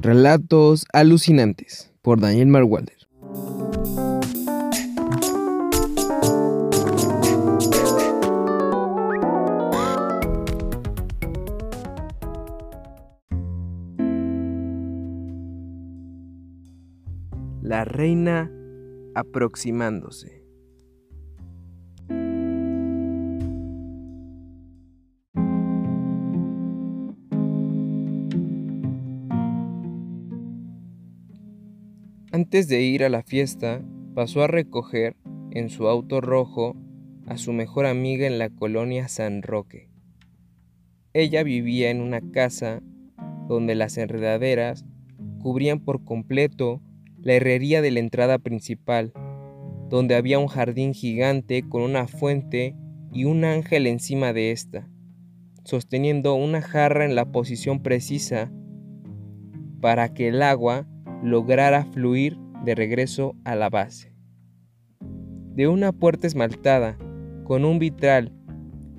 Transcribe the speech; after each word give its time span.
Relatos 0.00 0.86
alucinantes 0.92 1.92
por 2.02 2.20
Daniel 2.20 2.46
Marwalder. 2.46 2.96
La 17.60 17.84
reina 17.84 18.52
aproximándose. 19.16 20.47
Antes 32.30 32.68
de 32.68 32.82
ir 32.82 33.04
a 33.04 33.08
la 33.08 33.22
fiesta, 33.22 33.82
pasó 34.14 34.42
a 34.42 34.48
recoger 34.48 35.16
en 35.50 35.70
su 35.70 35.88
auto 35.88 36.20
rojo 36.20 36.76
a 37.26 37.38
su 37.38 37.54
mejor 37.54 37.86
amiga 37.86 38.26
en 38.26 38.38
la 38.38 38.50
colonia 38.50 39.08
San 39.08 39.40
Roque. 39.40 39.88
Ella 41.14 41.42
vivía 41.42 41.90
en 41.90 42.02
una 42.02 42.20
casa 42.20 42.82
donde 43.48 43.74
las 43.74 43.96
enredaderas 43.96 44.84
cubrían 45.40 45.80
por 45.80 46.04
completo 46.04 46.82
la 47.16 47.32
herrería 47.32 47.80
de 47.80 47.92
la 47.92 48.00
entrada 48.00 48.38
principal, 48.38 49.14
donde 49.88 50.14
había 50.14 50.38
un 50.38 50.48
jardín 50.48 50.92
gigante 50.92 51.62
con 51.66 51.80
una 51.80 52.08
fuente 52.08 52.76
y 53.10 53.24
un 53.24 53.44
ángel 53.44 53.86
encima 53.86 54.34
de 54.34 54.50
ésta, 54.50 54.86
sosteniendo 55.64 56.34
una 56.34 56.60
jarra 56.60 57.06
en 57.06 57.14
la 57.14 57.32
posición 57.32 57.82
precisa 57.82 58.52
para 59.80 60.12
que 60.12 60.28
el 60.28 60.42
agua 60.42 60.86
lograra 61.22 61.84
fluir 61.84 62.38
de 62.64 62.74
regreso 62.74 63.34
a 63.44 63.54
la 63.54 63.68
base. 63.68 64.12
De 65.54 65.66
una 65.68 65.92
puerta 65.92 66.26
esmaltada, 66.26 66.96
con 67.44 67.64
un 67.64 67.78
vitral 67.78 68.32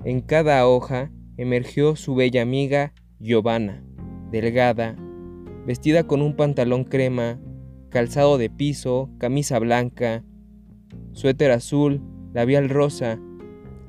en 0.04 0.20
cada 0.20 0.66
hoja, 0.66 1.10
emergió 1.36 1.96
su 1.96 2.14
bella 2.14 2.42
amiga 2.42 2.92
Giovanna, 3.18 3.82
delgada, 4.30 4.96
vestida 5.66 6.04
con 6.04 6.20
un 6.22 6.36
pantalón 6.36 6.84
crema, 6.84 7.38
calzado 7.90 8.38
de 8.38 8.50
piso, 8.50 9.10
camisa 9.18 9.58
blanca, 9.58 10.24
suéter 11.12 11.50
azul, 11.50 12.02
labial 12.32 12.68
rosa 12.68 13.18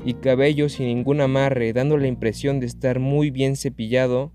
y 0.06 0.16
cabello 0.16 0.70
sin 0.70 0.88
ningún 0.88 1.22
amarre, 1.22 1.73
dando 1.73 1.98
la 1.98 2.08
impresión 2.08 2.60
de 2.60 2.66
estar 2.66 3.00
muy 3.00 3.32
bien 3.32 3.56
cepillado, 3.56 4.34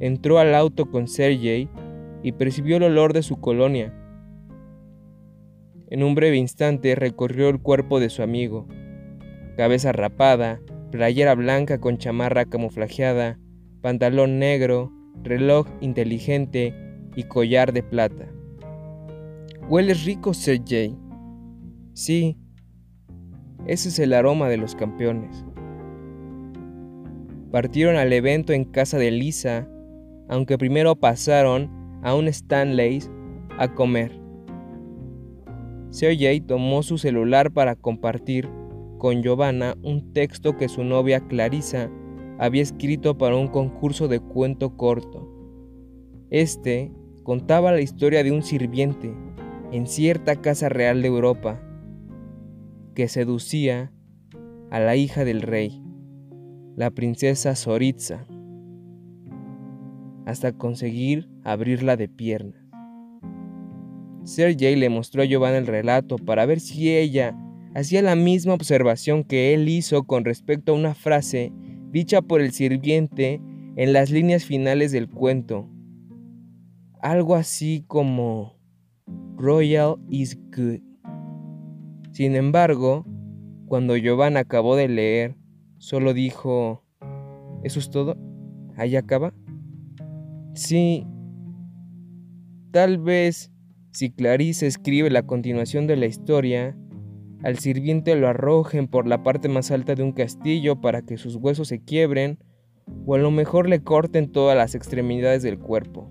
entró 0.00 0.38
al 0.38 0.54
auto 0.54 0.90
con 0.90 1.08
Sergey 1.08 1.68
y 2.24 2.32
percibió 2.32 2.78
el 2.78 2.84
olor 2.84 3.12
de 3.12 3.22
su 3.22 3.36
colonia. 3.36 3.92
En 5.90 6.02
un 6.02 6.14
breve 6.14 6.38
instante 6.38 6.94
recorrió 6.94 7.50
el 7.50 7.60
cuerpo 7.60 8.00
de 8.00 8.08
su 8.08 8.22
amigo. 8.22 8.66
Cabeza 9.58 9.92
rapada, 9.92 10.58
playera 10.90 11.34
blanca 11.34 11.78
con 11.78 11.98
chamarra 11.98 12.46
camuflajeada, 12.46 13.38
pantalón 13.82 14.38
negro, 14.38 14.90
reloj 15.22 15.68
inteligente 15.82 16.74
y 17.14 17.24
collar 17.24 17.74
de 17.74 17.82
plata. 17.82 18.26
Hueles 19.68 20.06
rico, 20.06 20.32
Sergey. 20.32 20.96
Sí, 21.92 22.38
ese 23.66 23.90
es 23.90 23.98
el 23.98 24.14
aroma 24.14 24.48
de 24.48 24.56
los 24.56 24.74
campeones. 24.74 25.44
Partieron 27.52 27.96
al 27.96 28.14
evento 28.14 28.54
en 28.54 28.64
casa 28.64 28.96
de 28.96 29.10
Lisa, 29.10 29.68
aunque 30.30 30.56
primero 30.56 30.96
pasaron 30.96 31.83
a 32.04 32.14
un 32.14 32.28
Stanley's 32.28 33.10
a 33.58 33.74
comer. 33.74 34.12
Sergey 35.90 36.40
tomó 36.40 36.82
su 36.82 36.98
celular 36.98 37.52
para 37.52 37.74
compartir 37.74 38.48
con 38.98 39.22
Giovanna 39.22 39.76
un 39.82 40.12
texto 40.12 40.56
que 40.56 40.68
su 40.68 40.84
novia 40.84 41.20
Clarissa 41.20 41.90
había 42.38 42.62
escrito 42.62 43.16
para 43.16 43.36
un 43.36 43.48
concurso 43.48 44.08
de 44.08 44.20
cuento 44.20 44.76
corto. 44.76 45.28
Este 46.30 46.92
contaba 47.22 47.72
la 47.72 47.80
historia 47.80 48.22
de 48.22 48.32
un 48.32 48.42
sirviente 48.42 49.14
en 49.72 49.86
cierta 49.86 50.36
casa 50.36 50.68
real 50.68 51.00
de 51.00 51.08
Europa 51.08 51.60
que 52.94 53.08
seducía 53.08 53.92
a 54.70 54.80
la 54.80 54.96
hija 54.96 55.24
del 55.24 55.42
rey, 55.42 55.82
la 56.76 56.90
princesa 56.90 57.54
Zoritza, 57.54 58.26
hasta 60.26 60.52
conseguir 60.52 61.28
abrirla 61.42 61.96
de 61.96 62.08
piernas. 62.08 62.60
Sergei 64.24 64.76
le 64.76 64.88
mostró 64.88 65.22
a 65.22 65.26
Giovanna 65.26 65.58
el 65.58 65.66
relato 65.66 66.16
para 66.16 66.46
ver 66.46 66.60
si 66.60 66.94
ella 66.94 67.36
hacía 67.74 68.00
la 68.00 68.16
misma 68.16 68.54
observación 68.54 69.24
que 69.24 69.52
él 69.52 69.68
hizo 69.68 70.04
con 70.04 70.24
respecto 70.24 70.72
a 70.72 70.76
una 70.76 70.94
frase 70.94 71.52
dicha 71.90 72.22
por 72.22 72.40
el 72.40 72.52
sirviente 72.52 73.40
en 73.76 73.92
las 73.92 74.10
líneas 74.10 74.44
finales 74.44 74.92
del 74.92 75.08
cuento 75.10 75.68
algo 77.04 77.34
así 77.34 77.84
como 77.86 78.56
Royal 79.36 79.96
is 80.08 80.38
good. 80.56 80.80
Sin 82.12 82.34
embargo, 82.34 83.04
cuando 83.66 83.94
Giovanna 83.98 84.40
acabó 84.40 84.74
de 84.74 84.88
leer, 84.88 85.36
solo 85.76 86.14
dijo, 86.14 86.82
¿eso 87.62 87.78
es 87.78 87.90
todo? 87.90 88.16
¿Ahí 88.78 88.96
acaba? 88.96 89.34
Sí, 90.54 91.04
tal 92.70 92.98
vez 92.98 93.50
si 93.90 94.10
Clarice 94.10 94.68
escribe 94.68 95.10
la 95.10 95.24
continuación 95.24 95.88
de 95.88 95.96
la 95.96 96.06
historia, 96.06 96.76
al 97.42 97.58
sirviente 97.58 98.14
lo 98.14 98.28
arrojen 98.28 98.86
por 98.86 99.08
la 99.08 99.24
parte 99.24 99.48
más 99.48 99.72
alta 99.72 99.96
de 99.96 100.04
un 100.04 100.12
castillo 100.12 100.80
para 100.80 101.02
que 101.02 101.16
sus 101.16 101.36
huesos 101.36 101.68
se 101.68 101.82
quiebren, 101.82 102.38
o 103.04 103.16
a 103.16 103.18
lo 103.18 103.32
mejor 103.32 103.68
le 103.68 103.82
corten 103.82 104.30
todas 104.30 104.56
las 104.56 104.76
extremidades 104.76 105.42
del 105.42 105.58
cuerpo. 105.58 106.08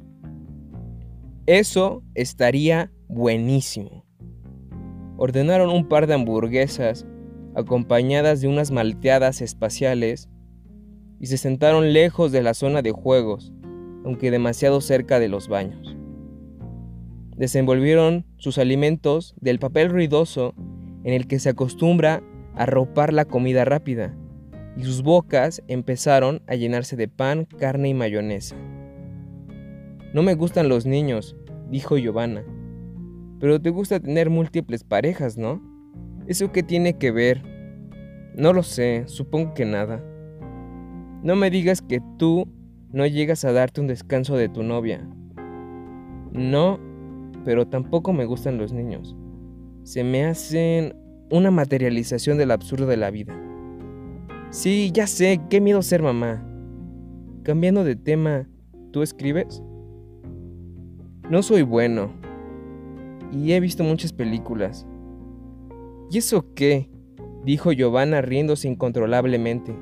Eso 1.45 2.03
estaría 2.13 2.91
buenísimo. 3.07 4.05
Ordenaron 5.17 5.69
un 5.69 5.87
par 5.87 6.05
de 6.05 6.15
hamburguesas 6.15 7.05
acompañadas 7.55 8.41
de 8.41 8.49
unas 8.49 8.71
malteadas 8.71 9.41
espaciales 9.41 10.29
y 11.19 11.27
se 11.27 11.37
sentaron 11.37 11.93
lejos 11.93 12.33
de 12.33 12.43
la 12.43 12.53
zona 12.53 12.81
de 12.81 12.91
juegos, 12.91 13.53
aunque 14.03 14.31
demasiado 14.31 14.81
cerca 14.81 15.19
de 15.19 15.29
los 15.29 15.47
baños. 15.47 15.95
Desenvolvieron 17.37 18.25
sus 18.37 18.57
alimentos 18.57 19.35
del 19.39 19.59
papel 19.59 19.89
ruidoso 19.89 20.53
en 21.03 21.13
el 21.13 21.27
que 21.27 21.39
se 21.39 21.49
acostumbra 21.49 22.21
a 22.55 22.65
ropar 22.65 23.13
la 23.13 23.25
comida 23.25 23.65
rápida, 23.65 24.15
y 24.77 24.83
sus 24.83 25.03
bocas 25.03 25.61
empezaron 25.67 26.41
a 26.47 26.55
llenarse 26.55 26.95
de 26.95 27.07
pan, 27.07 27.45
carne 27.45 27.89
y 27.89 27.93
mayonesa. 27.93 28.55
No 30.13 30.21
me 30.21 30.35
gustan 30.35 30.69
los 30.69 30.85
niños, 30.85 31.35
dijo 31.69 31.97
Giovanna. 31.97 32.43
Pero 33.39 33.59
te 33.59 33.71
gusta 33.71 33.99
tener 33.99 34.29
múltiples 34.29 34.83
parejas, 34.83 35.37
¿no? 35.37 35.61
¿Eso 36.27 36.51
qué 36.51 36.63
tiene 36.63 36.97
que 36.97 37.11
ver? 37.11 37.41
No 38.35 38.53
lo 38.53 38.63
sé, 38.63 39.03
supongo 39.07 39.53
que 39.53 39.65
nada. 39.65 40.03
No 41.23 41.35
me 41.35 41.49
digas 41.49 41.81
que 41.81 41.99
tú 42.17 42.47
no 42.93 43.07
llegas 43.07 43.43
a 43.43 43.51
darte 43.51 43.81
un 43.81 43.87
descanso 43.87 44.37
de 44.37 44.49
tu 44.49 44.61
novia. 44.61 45.05
No, 46.31 46.79
pero 47.43 47.67
tampoco 47.67 48.13
me 48.13 48.25
gustan 48.25 48.57
los 48.59 48.71
niños. 48.71 49.15
Se 49.83 50.03
me 50.03 50.25
hacen 50.25 50.95
una 51.31 51.49
materialización 51.49 52.37
del 52.37 52.51
absurdo 52.51 52.85
de 52.85 52.97
la 52.97 53.09
vida. 53.09 53.35
Sí, 54.51 54.91
ya 54.93 55.07
sé, 55.07 55.41
qué 55.49 55.59
miedo 55.59 55.81
ser 55.81 56.03
mamá. 56.03 56.47
Cambiando 57.43 57.83
de 57.83 57.95
tema, 57.95 58.47
¿tú 58.91 59.01
escribes? 59.01 59.63
No 61.29 61.41
soy 61.41 61.63
bueno. 61.63 62.13
Y 63.31 63.53
he 63.53 63.59
visto 63.59 63.83
muchas 63.83 64.13
películas. 64.13 64.85
¿Y 66.11 66.19
eso 66.19 66.45
qué? 66.53 66.91
dijo 67.43 67.71
Giovanna 67.71 68.21
riéndose 68.21 68.67
incontrolablemente. 68.67 69.75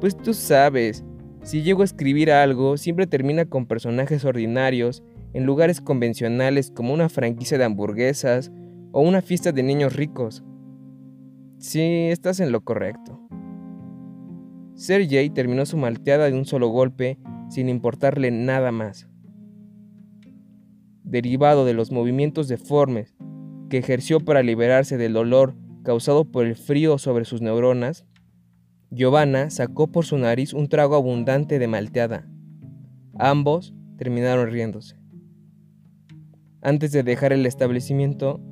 Pues 0.00 0.16
tú 0.16 0.32
sabes, 0.32 1.04
si 1.42 1.62
llego 1.62 1.82
a 1.82 1.84
escribir 1.84 2.30
algo, 2.30 2.76
siempre 2.76 3.06
termina 3.06 3.44
con 3.46 3.66
personajes 3.66 4.24
ordinarios 4.24 5.02
en 5.32 5.44
lugares 5.44 5.80
convencionales 5.80 6.70
como 6.70 6.94
una 6.94 7.08
franquicia 7.08 7.58
de 7.58 7.64
hamburguesas 7.64 8.52
o 8.92 9.00
una 9.00 9.22
fiesta 9.22 9.52
de 9.52 9.62
niños 9.62 9.96
ricos. 9.96 10.44
Sí, 11.58 11.80
estás 12.10 12.40
en 12.40 12.52
lo 12.52 12.62
correcto. 12.62 13.20
Sergey 14.74 15.30
terminó 15.30 15.66
su 15.66 15.76
malteada 15.76 16.26
de 16.26 16.36
un 16.36 16.44
solo 16.44 16.68
golpe 16.68 17.18
sin 17.48 17.68
importarle 17.68 18.30
nada 18.30 18.72
más 18.72 19.08
derivado 21.12 21.66
de 21.66 21.74
los 21.74 21.92
movimientos 21.92 22.48
deformes 22.48 23.14
que 23.68 23.78
ejerció 23.78 24.20
para 24.20 24.42
liberarse 24.42 24.96
del 24.96 25.12
dolor 25.12 25.54
causado 25.84 26.24
por 26.24 26.46
el 26.46 26.56
frío 26.56 26.96
sobre 26.96 27.26
sus 27.26 27.42
neuronas, 27.42 28.06
Giovanna 28.94 29.48
sacó 29.48 29.90
por 29.90 30.04
su 30.04 30.18
nariz 30.18 30.52
un 30.52 30.68
trago 30.68 30.96
abundante 30.96 31.58
de 31.58 31.66
malteada. 31.66 32.28
Ambos 33.18 33.74
terminaron 33.96 34.50
riéndose. 34.50 34.96
Antes 36.60 36.92
de 36.92 37.02
dejar 37.02 37.32
el 37.32 37.46
establecimiento, 37.46 38.42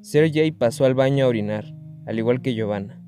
Sergey 0.00 0.52
pasó 0.52 0.86
al 0.86 0.94
baño 0.94 1.26
a 1.26 1.28
orinar, 1.28 1.66
al 2.06 2.18
igual 2.18 2.40
que 2.40 2.54
Giovanna. 2.54 3.04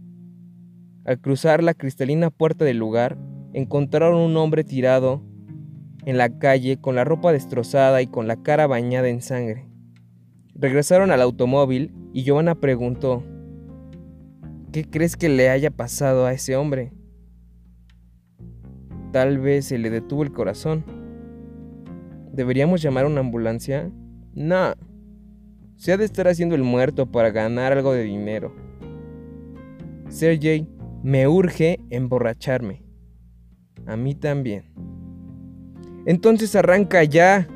Al 1.06 1.18
cruzar 1.18 1.62
la 1.62 1.72
cristalina 1.72 2.28
puerta 2.28 2.66
del 2.66 2.76
lugar, 2.76 3.16
encontraron 3.54 4.20
un 4.20 4.36
hombre 4.36 4.62
tirado 4.62 5.22
en 6.04 6.18
la 6.18 6.38
calle 6.38 6.78
con 6.78 6.94
la 6.94 7.04
ropa 7.04 7.32
destrozada 7.32 8.02
y 8.02 8.06
con 8.06 8.28
la 8.28 8.42
cara 8.42 8.66
bañada 8.66 9.08
en 9.08 9.22
sangre. 9.22 9.66
Regresaron 10.54 11.10
al 11.10 11.22
automóvil 11.22 11.94
y 12.12 12.22
Giovanna 12.22 12.54
preguntó, 12.54 13.24
¿qué 14.72 14.88
crees 14.88 15.16
que 15.16 15.28
le 15.28 15.50
haya 15.50 15.70
pasado 15.70 16.24
a 16.26 16.32
ese 16.32 16.56
hombre? 16.56 16.92
Tal 19.12 19.38
vez 19.38 19.66
se 19.66 19.78
le 19.78 19.90
detuvo 19.90 20.22
el 20.22 20.32
corazón. 20.32 20.84
¿Deberíamos 22.32 22.80
llamar 22.80 23.04
a 23.04 23.08
una 23.08 23.20
ambulancia? 23.20 23.90
No. 24.34 24.72
Se 25.76 25.92
ha 25.92 25.98
de 25.98 26.06
estar 26.06 26.26
haciendo 26.26 26.54
el 26.54 26.62
muerto 26.62 27.10
para 27.10 27.30
ganar 27.30 27.72
algo 27.72 27.92
de 27.92 28.04
dinero. 28.04 28.54
Sergey, 30.08 30.66
me 31.02 31.28
urge 31.28 31.78
emborracharme. 31.90 32.82
A 33.86 33.96
mí 33.96 34.14
también. 34.14 34.72
Entonces 36.06 36.56
arranca 36.56 37.04
ya. 37.04 37.46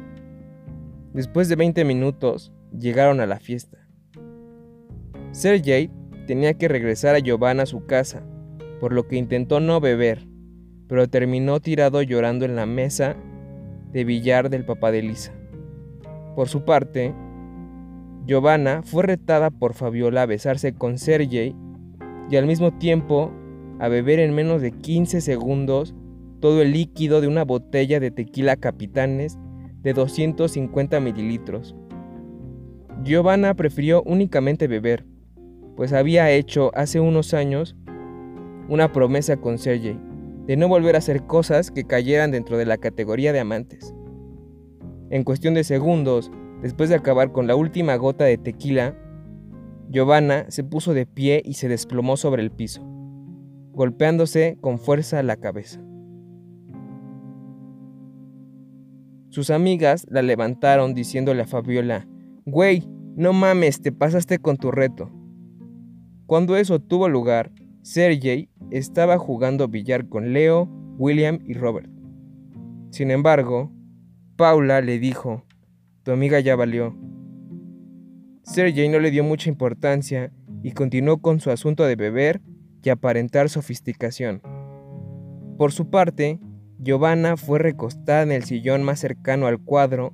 Después 1.14 1.48
de 1.48 1.56
20 1.56 1.84
minutos, 1.86 2.52
llegaron 2.78 3.20
a 3.20 3.26
la 3.26 3.38
fiesta. 3.38 3.78
Sergey 5.30 5.90
tenía 6.26 6.54
que 6.54 6.68
regresar 6.68 7.14
a 7.14 7.20
Giovanna 7.20 7.62
a 7.62 7.66
su 7.66 7.86
casa, 7.86 8.22
por 8.80 8.92
lo 8.92 9.06
que 9.08 9.16
intentó 9.16 9.60
no 9.60 9.80
beber, 9.80 10.26
pero 10.88 11.08
terminó 11.08 11.60
tirado 11.60 12.02
llorando 12.02 12.44
en 12.44 12.56
la 12.56 12.66
mesa 12.66 13.16
de 13.92 14.04
billar 14.04 14.50
del 14.50 14.64
papá 14.64 14.90
de 14.90 15.02
Lisa. 15.02 15.32
Por 16.34 16.48
su 16.48 16.64
parte, 16.64 17.14
Giovanna 18.26 18.82
fue 18.82 19.04
retada 19.04 19.50
por 19.50 19.72
Fabiola 19.72 20.22
a 20.22 20.26
besarse 20.26 20.74
con 20.74 20.98
Sergey 20.98 21.54
y 22.28 22.36
al 22.36 22.46
mismo 22.46 22.76
tiempo 22.76 23.32
a 23.78 23.88
beber 23.88 24.18
en 24.18 24.34
menos 24.34 24.60
de 24.60 24.72
15 24.72 25.20
segundos 25.20 25.94
todo 26.40 26.60
el 26.60 26.72
líquido 26.72 27.20
de 27.20 27.28
una 27.28 27.44
botella 27.44 28.00
de 28.00 28.10
tequila 28.10 28.56
Capitanes 28.56 29.38
de 29.82 29.92
250 29.92 31.00
mililitros. 31.00 31.76
Giovanna 33.04 33.54
prefirió 33.54 34.02
únicamente 34.02 34.66
beber, 34.66 35.06
pues 35.76 35.92
había 35.92 36.30
hecho 36.30 36.70
hace 36.74 37.00
unos 37.00 37.34
años 37.34 37.76
una 38.68 38.92
promesa 38.92 39.36
con 39.36 39.58
Sergey 39.58 40.00
de 40.46 40.56
no 40.56 40.68
volver 40.68 40.94
a 40.94 40.98
hacer 40.98 41.26
cosas 41.26 41.70
que 41.70 41.84
cayeran 41.84 42.30
dentro 42.30 42.56
de 42.56 42.66
la 42.66 42.78
categoría 42.78 43.32
de 43.32 43.40
amantes. 43.40 43.94
En 45.10 45.24
cuestión 45.24 45.54
de 45.54 45.64
segundos, 45.64 46.30
después 46.62 46.88
de 46.88 46.96
acabar 46.96 47.32
con 47.32 47.46
la 47.46 47.56
última 47.56 47.96
gota 47.96 48.24
de 48.24 48.38
tequila, 48.38 48.96
Giovanna 49.88 50.46
se 50.48 50.64
puso 50.64 50.94
de 50.94 51.06
pie 51.06 51.42
y 51.44 51.54
se 51.54 51.68
desplomó 51.68 52.16
sobre 52.16 52.42
el 52.42 52.50
piso, 52.50 52.82
golpeándose 53.72 54.56
con 54.60 54.78
fuerza 54.78 55.22
la 55.22 55.36
cabeza. 55.36 55.80
Sus 59.28 59.50
amigas 59.50 60.06
la 60.08 60.22
levantaron 60.22 60.94
diciéndole 60.94 61.42
a 61.42 61.46
Fabiola, 61.46 62.08
Güey, 62.46 62.88
no 63.16 63.32
mames, 63.32 63.82
te 63.82 63.92
pasaste 63.92 64.38
con 64.38 64.56
tu 64.56 64.70
reto. 64.70 65.10
Cuando 66.26 66.56
eso 66.56 66.80
tuvo 66.80 67.08
lugar, 67.08 67.52
Sergey 67.82 68.48
estaba 68.72 69.16
jugando 69.16 69.68
billar 69.68 70.08
con 70.08 70.32
Leo, 70.32 70.68
William 70.98 71.38
y 71.46 71.54
Robert. 71.54 71.88
Sin 72.90 73.12
embargo, 73.12 73.70
Paula 74.34 74.80
le 74.80 74.98
dijo, 74.98 75.44
tu 76.02 76.10
amiga 76.10 76.40
ya 76.40 76.56
valió. 76.56 76.96
Sergey 78.42 78.88
no 78.88 78.98
le 78.98 79.12
dio 79.12 79.22
mucha 79.22 79.48
importancia 79.48 80.32
y 80.64 80.72
continuó 80.72 81.18
con 81.18 81.38
su 81.38 81.50
asunto 81.52 81.84
de 81.84 81.94
beber 81.94 82.40
y 82.82 82.90
aparentar 82.90 83.48
sofisticación. 83.48 84.42
Por 85.56 85.70
su 85.70 85.90
parte, 85.90 86.40
Giovanna 86.80 87.36
fue 87.36 87.60
recostada 87.60 88.22
en 88.22 88.32
el 88.32 88.42
sillón 88.42 88.82
más 88.82 88.98
cercano 88.98 89.46
al 89.46 89.60
cuadro 89.60 90.12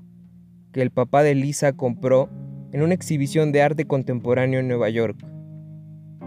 que 0.72 0.82
el 0.82 0.90
papá 0.90 1.22
de 1.22 1.34
Lisa 1.34 1.72
compró 1.72 2.28
en 2.72 2.82
una 2.82 2.94
exhibición 2.94 3.50
de 3.50 3.62
arte 3.62 3.86
contemporáneo 3.86 4.60
en 4.60 4.68
Nueva 4.68 4.88
York, 4.90 5.16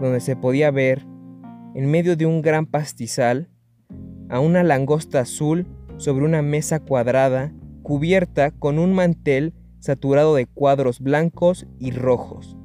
donde 0.00 0.20
se 0.20 0.36
podía 0.36 0.70
ver, 0.70 1.06
en 1.74 1.90
medio 1.90 2.16
de 2.16 2.26
un 2.26 2.42
gran 2.42 2.66
pastizal, 2.66 3.48
a 4.28 4.40
una 4.40 4.62
langosta 4.62 5.20
azul 5.20 5.66
sobre 5.96 6.24
una 6.24 6.42
mesa 6.42 6.80
cuadrada 6.80 7.52
cubierta 7.82 8.50
con 8.50 8.78
un 8.78 8.92
mantel 8.92 9.54
saturado 9.78 10.34
de 10.34 10.46
cuadros 10.46 11.00
blancos 11.00 11.66
y 11.78 11.92
rojos. 11.92 12.56